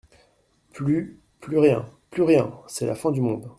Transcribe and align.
Plus, 0.73 1.19
plus 1.41 1.59
rien, 1.59 1.85
plus 2.09 2.23
rien! 2.23 2.51
C'est 2.65 2.87
la 2.87 2.95
fin 2.95 3.11
du 3.11 3.21
monde. 3.21 3.47